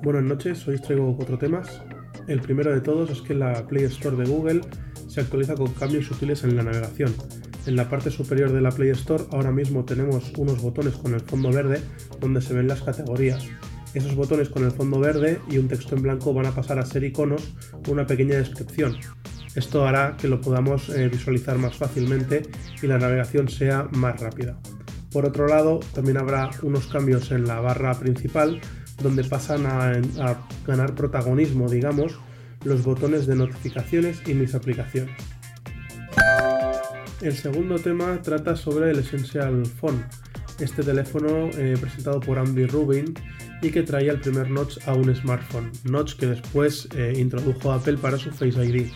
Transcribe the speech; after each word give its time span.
Buenas 0.00 0.22
noches, 0.22 0.66
hoy 0.68 0.76
os 0.76 0.82
traigo 0.82 1.16
cuatro 1.16 1.38
temas. 1.38 1.82
El 2.28 2.40
primero 2.40 2.72
de 2.72 2.80
todos 2.80 3.10
es 3.10 3.20
que 3.20 3.34
la 3.34 3.66
Play 3.66 3.82
Store 3.84 4.16
de 4.16 4.26
Google 4.26 4.60
se 5.08 5.20
actualiza 5.20 5.56
con 5.56 5.72
cambios 5.74 6.06
sutiles 6.06 6.44
en 6.44 6.56
la 6.56 6.62
navegación. 6.62 7.12
En 7.66 7.74
la 7.74 7.88
parte 7.88 8.10
superior 8.12 8.52
de 8.52 8.60
la 8.60 8.70
Play 8.70 8.90
Store 8.90 9.24
ahora 9.32 9.50
mismo 9.50 9.84
tenemos 9.84 10.32
unos 10.38 10.62
botones 10.62 10.94
con 10.94 11.14
el 11.14 11.20
fondo 11.20 11.50
verde 11.50 11.80
donde 12.20 12.40
se 12.40 12.54
ven 12.54 12.68
las 12.68 12.82
categorías. 12.82 13.44
Esos 13.92 14.14
botones 14.14 14.50
con 14.50 14.64
el 14.64 14.70
fondo 14.70 15.00
verde 15.00 15.40
y 15.50 15.58
un 15.58 15.66
texto 15.66 15.96
en 15.96 16.02
blanco 16.02 16.32
van 16.32 16.46
a 16.46 16.54
pasar 16.54 16.78
a 16.78 16.86
ser 16.86 17.02
iconos 17.02 17.54
con 17.84 17.94
una 17.94 18.06
pequeña 18.06 18.36
descripción. 18.36 18.96
Esto 19.56 19.84
hará 19.84 20.16
que 20.16 20.28
lo 20.28 20.40
podamos 20.40 20.90
eh, 20.90 21.08
visualizar 21.08 21.58
más 21.58 21.74
fácilmente 21.74 22.42
y 22.80 22.86
la 22.86 22.98
navegación 22.98 23.48
sea 23.48 23.88
más 23.92 24.20
rápida. 24.20 24.60
Por 25.12 25.24
otro 25.24 25.48
lado, 25.48 25.80
también 25.94 26.18
habrá 26.18 26.50
unos 26.62 26.86
cambios 26.86 27.30
en 27.30 27.46
la 27.46 27.60
barra 27.60 27.94
principal 27.94 28.60
donde 29.02 29.24
pasan 29.24 29.64
a, 29.66 29.92
ganar 30.66 30.94
protagonismo, 30.94 31.68
digamos, 31.68 32.18
los 32.64 32.82
botones 32.82 33.26
de 33.26 33.36
notificaciones 33.36 34.20
y 34.26 34.34
mis 34.34 34.54
aplicaciones. 34.54 35.14
El 37.20 37.34
segundo 37.34 37.78
tema 37.78 38.20
trata 38.22 38.56
sobre 38.56 38.90
el 38.90 38.98
Essential 38.98 39.64
Phone, 39.66 40.04
este 40.58 40.82
teléfono 40.82 41.50
eh, 41.56 41.76
presentado 41.80 42.20
por 42.20 42.38
Andy 42.38 42.66
Rubin 42.66 43.14
y 43.62 43.70
que 43.70 43.82
traía 43.82 44.12
el 44.12 44.20
primer 44.20 44.50
notch 44.50 44.78
a 44.86 44.94
un 44.94 45.14
smartphone, 45.14 45.70
notch 45.84 46.14
que 46.14 46.26
después 46.26 46.88
eh, 46.96 47.14
introdujo 47.16 47.72
Apple 47.72 47.98
para 47.98 48.18
su 48.18 48.30
Face 48.30 48.64
ID 48.64 48.90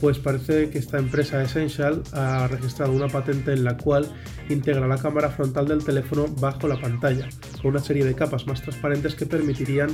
pues 0.00 0.18
parece 0.18 0.70
que 0.70 0.78
esta 0.78 0.98
empresa 0.98 1.42
Essential 1.42 2.02
ha 2.12 2.48
registrado 2.48 2.92
una 2.92 3.08
patente 3.08 3.52
en 3.52 3.64
la 3.64 3.76
cual 3.76 4.10
integra 4.52 4.86
la 4.86 4.98
cámara 4.98 5.30
frontal 5.30 5.66
del 5.66 5.84
teléfono 5.84 6.26
bajo 6.40 6.68
la 6.68 6.80
pantalla, 6.80 7.28
con 7.60 7.72
una 7.72 7.80
serie 7.80 8.04
de 8.04 8.14
capas 8.14 8.46
más 8.46 8.62
transparentes 8.62 9.14
que 9.14 9.26
permitirían 9.26 9.90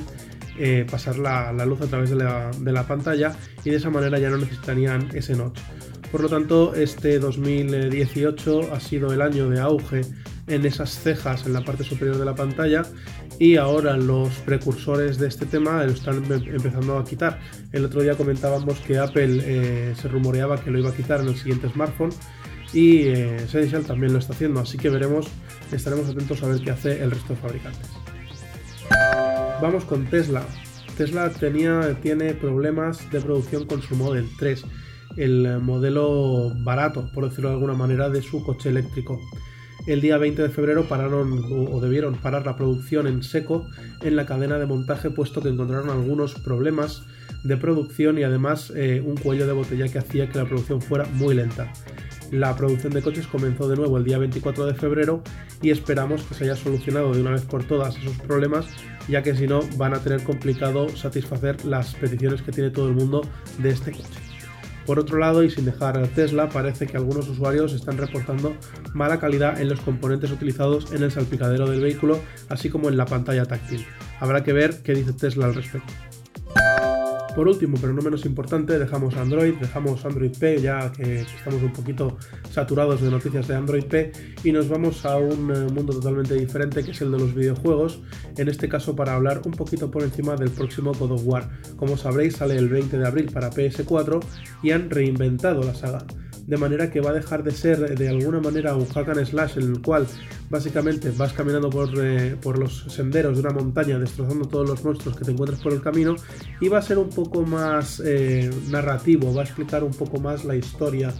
eh, 0.59 0.87
pasar 0.91 1.19
la, 1.19 1.53
luz 1.67 1.83
a 1.83 1.87
través 1.87 2.11
de 2.11 2.17
la, 2.17 2.87
pantalla 2.87 3.35
y 3.65 3.71
de 3.71 3.77
esa 3.77 3.91
manera 3.91 4.19
ya 4.19 4.31
no 4.31 4.39
necesitarían 4.39 5.09
ese 5.15 5.35
notch. 5.35 5.59
Por 6.11 6.23
lo 6.23 6.29
tanto, 6.29 6.75
este 6.75 7.19
2018 7.19 8.73
ha 8.73 8.81
sido 8.81 9.13
el 9.13 9.21
año 9.21 9.51
de 9.51 9.61
auge 9.61 10.03
en 10.47 10.65
esas 10.65 10.91
cejas 10.91 11.45
en 11.47 11.53
la 11.53 11.63
parte 11.63 11.85
superior 11.85 12.17
de 12.17 12.25
la 12.25 12.35
pantalla 12.35 12.85
y 13.39 13.57
ahora 13.57 13.97
los 13.97 14.31
precursores 14.37 15.19
de 15.19 15.29
este 15.29 15.45
tema 15.45 15.85
lo 15.85 15.93
están 15.93 16.25
empezando 16.25 16.97
a 16.97 17.05
quitar. 17.05 17.41
El 17.73 17.85
otro 17.85 18.01
día 18.01 18.15
comentábamos 18.15 18.79
que 18.81 18.99
Apple 18.99 19.41
eh, 19.45 19.95
se 20.01 20.09
rumoreaba 20.09 20.63
que 20.63 20.71
lo 20.71 20.79
iba 20.79 20.91
a 20.91 20.95
quitar 20.95 21.21
en 21.21 21.29
el 21.29 21.37
siguiente 21.37 21.69
smartphone 21.69 22.11
y 22.73 23.03
eh, 23.09 23.47
también 23.87 24.13
lo 24.13 24.19
está 24.19 24.33
haciendo, 24.33 24.61
así 24.61 24.77
que 24.79 24.91
veremos, 24.91 25.27
estaremos 25.73 26.09
atentos 26.09 26.43
a 26.43 26.49
ver 26.49 26.61
qué 26.61 26.71
hace 26.71 27.03
el 27.03 27.11
resto 27.11 27.35
de 27.35 27.41
fabricantes. 27.41 27.91
Vamos 29.61 29.85
con 29.85 30.07
Tesla. 30.07 30.43
Tesla 30.97 31.31
tenía, 31.31 31.99
tiene 32.03 32.35
problemas 32.35 33.11
de 33.11 33.21
producción 33.21 33.67
con 33.67 33.83
su 33.83 33.97
Model 33.97 34.29
3, 34.39 34.65
el 35.17 35.61
modelo 35.61 36.53
barato, 36.59 37.11
por 37.13 37.29
decirlo 37.29 37.51
de 37.51 37.55
alguna 37.55 37.75
manera, 37.75 38.09
de 38.09 38.23
su 38.23 38.43
coche 38.43 38.71
eléctrico 38.71 39.21
el 39.87 40.01
día 40.01 40.19
20 40.19 40.43
de 40.43 40.49
febrero 40.49 40.89
pararon 40.89 41.45
o 41.51 41.81
debieron 41.81 42.17
parar 42.17 42.45
la 42.45 42.57
producción 42.57 43.07
en 43.07 43.23
seco 43.23 43.67
en 44.03 44.17
la 44.17 44.27
cadena 44.27 44.59
de 44.59 44.67
montaje 44.67 45.11
puesto 45.11 45.41
que 45.41 45.49
encontraron 45.49 45.91
algunos 45.91 46.35
problemas 46.35 47.05
de 47.45 47.57
producción 47.57 48.19
y 48.19 48.25
además 48.25 48.73
eh, 48.75 49.03
un 49.05 49.17
cuello 49.17 49.47
de 49.47 49.53
botella 49.53 49.89
que 49.89 49.99
hacía 49.99 50.29
que 50.29 50.39
la 50.39 50.45
producción 50.45 50.83
fuera 50.83 51.07
muy 51.13 51.35
lenta. 51.35 51.73
La 52.31 52.57
producción 52.57 52.93
de 52.93 53.03
coches 53.03 53.27
comenzó 53.27 53.69
de 53.69 53.77
nuevo 53.77 53.99
el 53.99 54.05
día 54.05 54.19
24 54.19 54.67
de 54.67 54.75
febrero 54.75 55.23
y 55.63 55.71
esperamos 55.71 56.23
que 56.23 56.35
se 56.35 56.45
haya 56.45 56.57
solucionado 56.57 57.13
de 57.13 57.21
una 57.21 57.31
vez 57.31 57.43
por 57.43 57.65
todas 57.65 57.97
esos 57.97 58.17
problemas, 58.19 58.67
ya 59.09 59.23
que 59.23 59.37
si 59.37 59.47
no 59.47 59.61
van 59.77 59.95
a 59.95 60.01
tener 60.01 60.25
complicado 60.25 60.89
satisfacer 60.89 61.65
las 61.65 61.95
peticiones 61.95 62.43
que 62.43 62.53
tiene 62.53 62.71
todo 62.71 62.89
el 62.89 62.95
mundo 62.95 63.23
de 63.59 63.71
este 63.71 63.93
coche. 63.93 64.21
Por 64.87 65.01
otro 65.01 65.19
lado, 65.19 65.43
y 65.43 65.51
sin 65.51 65.65
dejar 65.65 65.99
a 65.99 66.07
Tesla, 66.07 66.49
parece 66.49 66.87
que 66.87 66.97
algunos 66.97 67.29
usuarios 67.29 67.73
están 67.73 67.99
reportando 67.99 68.57
mala 68.95 69.19
calidad 69.19 69.61
en 69.61 69.69
los 69.69 69.81
componentes 69.81 70.31
utilizados 70.31 70.93
en 70.93 71.03
el 71.03 71.11
salpicadero 71.11 71.69
del 71.69 71.81
vehículo, 71.81 72.21
así 72.49 72.71
como 72.71 72.89
en 72.89 72.97
la 72.97 73.05
pantalla 73.05 73.47
táctil. 73.47 73.85
Habrá 74.21 74.45
que 74.45 74.53
ver 74.53 74.83
qué 74.85 74.95
dice 74.95 75.13
Tesla 75.13 75.47
al 75.47 75.55
respecto. 75.55 75.93
Por 77.37 77.49
último, 77.49 77.77
pero 77.79 77.93
no 77.93 78.01
menos 78.01 78.25
importante, 78.25 78.79
dejamos 78.79 79.15
Android, 79.15 79.57
dejamos 79.61 80.03
Android 80.07 80.33
P, 80.39 80.63
ya 80.63 80.91
que 80.91 81.21
estamos 81.21 81.63
un 81.63 81.71
poquito 81.71 82.17
saturados 82.51 83.03
de 83.03 83.11
noticias 83.11 83.47
de 83.47 83.55
Android 83.55 83.85
P, 83.85 84.11
y 84.43 84.53
nos 84.53 84.71
vamos 84.71 85.05
a 85.05 85.19
un 85.19 85.53
eh, 85.55 85.71
mundo 85.71 85.93
totalmente 85.93 86.33
diferente 86.33 86.83
que 86.83 86.93
es 86.93 87.01
el 87.03 87.13
de 87.13 87.19
los 87.19 87.35
videojuegos, 87.35 88.01
en 88.39 88.49
este 88.49 88.71
caso 88.71 88.97
para 88.97 89.15
hablar 89.15 89.43
un 89.45 89.53
poquito 89.53 89.91
por 89.91 90.03
encima 90.03 90.35
del 90.35 90.51
próximo 90.51 90.95
God 90.95 91.13
of 91.13 91.27
War. 91.27 91.51
Como 91.77 91.99
sabréis, 91.99 92.37
sale 92.37 92.57
el 92.57 92.71
20 92.71 92.97
de 92.97 93.07
abril 93.07 93.31
para 93.31 93.51
PS4 93.51 94.25
y 94.63 94.71
han 94.71 94.89
reinventado 94.89 95.63
la 95.63 95.75
saga 95.75 96.07
de 96.47 96.57
manera 96.57 96.91
que 96.91 97.01
va 97.01 97.11
a 97.11 97.13
dejar 97.13 97.43
de 97.43 97.51
ser 97.51 97.99
de 97.99 98.09
alguna 98.09 98.41
manera 98.41 98.77
un 98.77 98.87
hack 98.87 99.09
and 99.09 99.27
slash 99.27 99.59
en 99.59 99.75
el 99.75 99.83
cual 99.83 100.07
básicamente 100.49 101.11
vas 101.11 101.33
caminando 101.33 101.71
por, 101.71 101.91
eh, 101.99 102.37
por, 102.41 102.59
los 102.59 102.85
senderos 102.89 103.35
de 103.35 103.41
una 103.41 103.53
montaña 103.53 103.99
destrozando 103.99 104.47
todos 104.47 104.69
los 104.69 104.85
monstruos 104.85 105.17
que 105.17 105.25
te 105.25 105.33
encuentres 105.33 105.61
por 105.61 105.73
el 105.73 105.83
camino 105.83 106.15
y 106.61 106.69
va 106.69 106.79
a 106.79 106.83
ser 106.83 106.99
un 106.99 107.11
poco 107.11 107.43
más 107.43 108.01
eh, 108.05 108.51
narrativo, 108.71 109.35
va 109.35 109.43
a 109.43 109.45
explicar 109.45 109.83
un 109.83 109.93
poco 109.93 110.19
más 110.19 110.45
la 110.45 110.55
historia 110.55 111.13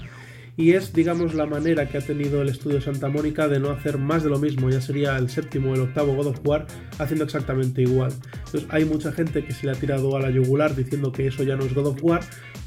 y 0.59 0.73
es, 0.73 0.93
digamos, 0.93 1.35
la 1.35 1.45
manera 1.45 1.87
que 1.87 1.99
ha 1.99 2.01
tenido 2.01 2.41
el 2.41 2.49
estudio 2.49 2.81
Santa 2.81 3.09
Mónica 3.09 3.47
de 3.47 3.61
no 3.61 3.71
hacer 3.71 3.99
más 3.99 4.23
de 4.23 4.31
lo 4.31 4.39
mismo, 4.39 4.71
ya 4.71 4.81
sería 4.81 5.17
el 5.19 5.29
séptimo 5.29 5.71
o 5.71 5.75
el 5.75 5.83
octavo 5.83 6.15
God 6.15 6.29
of 6.29 6.41
War 6.45 6.67
haciendo 6.99 7.25
exactamente 7.25 7.83
igual. 7.83 8.13
Entonces 8.47 8.67
hay 8.71 8.87
mucha 8.87 9.13
gente 9.13 9.45
que 9.45 9.53
se 9.53 9.67
le 9.67 9.73
ha 9.73 9.75
tirado 9.75 10.17
a 10.17 10.21
la 10.21 10.31
yugular 10.31 10.75
diciendo 10.75 11.13
que 11.13 11.27
eso 11.27 11.43
ya 11.43 11.57
no 11.57 11.65
es 11.65 11.75
God 11.75 11.89
of 11.89 12.03
War, 12.03 12.21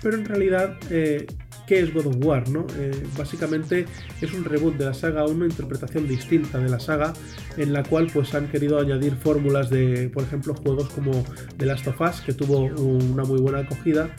pero 0.04 0.18
en 0.18 0.26
realidad 0.26 0.78
eh, 0.92 1.26
qué 1.70 1.82
es 1.82 1.94
God 1.94 2.08
of 2.08 2.16
War, 2.26 2.50
¿no? 2.50 2.66
Eh, 2.80 2.92
básicamente 3.16 3.86
es 4.20 4.34
un 4.34 4.44
reboot 4.44 4.76
de 4.76 4.86
la 4.86 4.94
saga, 4.96 5.24
una 5.28 5.46
interpretación 5.46 6.08
distinta 6.08 6.58
de 6.58 6.68
la 6.68 6.80
saga, 6.80 7.14
en 7.58 7.74
la 7.74 7.84
cual 7.84 8.08
pues 8.12 8.34
han 8.34 8.48
querido 8.48 8.80
añadir 8.80 9.14
fórmulas 9.16 9.70
de, 9.70 10.10
por 10.10 10.24
ejemplo, 10.24 10.56
juegos 10.56 10.90
como 10.90 11.12
The 11.58 11.68
Last 11.68 11.88
of 11.88 12.02
Us, 12.02 12.22
que 12.22 12.34
tuvo 12.34 12.62
una 12.62 13.24
muy 13.24 13.40
buena 13.40 13.60
acogida. 13.60 14.10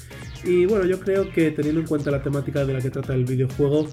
Y 0.44 0.64
bueno, 0.66 0.86
yo 0.86 1.00
creo 1.00 1.28
que 1.32 1.50
teniendo 1.50 1.80
en 1.80 1.88
cuenta 1.88 2.12
la 2.12 2.22
temática 2.22 2.64
de 2.64 2.72
la 2.72 2.80
que 2.80 2.90
trata 2.90 3.14
el 3.14 3.24
videojuego, 3.24 3.88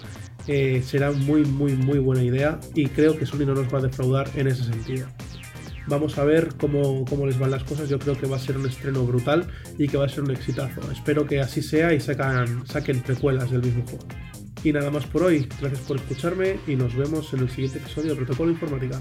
eh, 0.46 0.84
será 0.86 1.12
muy, 1.12 1.44
muy, 1.44 1.74
muy 1.74 1.98
buena 1.98 2.24
idea 2.24 2.60
y 2.76 2.86
creo 2.88 3.18
que 3.18 3.26
Sony 3.26 3.46
no 3.46 3.56
nos 3.56 3.74
va 3.74 3.80
a 3.80 3.82
defraudar 3.82 4.30
en 4.36 4.48
ese 4.48 4.66
sentido. 4.66 5.08
Vamos 5.88 6.18
a 6.18 6.24
ver 6.24 6.50
cómo, 6.60 7.06
cómo, 7.06 7.26
les 7.26 7.40
van 7.40 7.52
las 7.52 7.64
cosas. 7.64 7.90
Yo 7.90 7.98
creo 8.00 8.18
que 8.18 8.28
va 8.28 8.36
a 8.36 8.40
ser 8.40 8.58
un 8.58 8.66
estreno 8.66 9.06
brutal 9.06 9.48
y 9.78 9.88
que 9.88 9.98
va 9.98 10.06
a 10.06 10.10
ser 10.10 10.24
un 10.24 10.32
exitazo. 10.32 10.92
Espero 10.92 11.26
que 11.26 11.40
así 11.40 11.62
sea 11.62 11.94
y 11.94 12.00
saquen 12.00 13.02
precuelas 13.06 13.52
del 13.52 13.62
mismo 13.62 13.84
juego. 13.86 14.06
Y 14.64 14.74
nada 14.74 14.90
más 14.92 15.06
por 15.06 15.24
hoy. 15.24 15.48
Gracias 15.60 15.82
por 15.82 15.98
escucharme 15.98 16.60
y 16.68 16.76
nos 16.76 16.96
vemos 16.96 17.34
en 17.34 17.40
el 17.40 17.50
siguiente 17.50 17.80
episodio 17.80 18.12
de 18.12 18.18
Protocolo 18.18 18.52
Informática. 18.52 19.00